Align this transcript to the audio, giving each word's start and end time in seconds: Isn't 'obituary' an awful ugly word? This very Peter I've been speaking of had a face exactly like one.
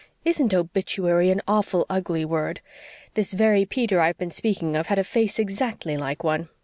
Isn't 0.25 0.51
'obituary' 0.51 1.29
an 1.29 1.43
awful 1.47 1.85
ugly 1.87 2.25
word? 2.25 2.61
This 3.13 3.35
very 3.35 3.67
Peter 3.67 4.01
I've 4.01 4.17
been 4.17 4.31
speaking 4.31 4.75
of 4.75 4.87
had 4.87 4.97
a 4.97 5.03
face 5.03 5.37
exactly 5.37 5.95
like 5.95 6.23
one. 6.23 6.49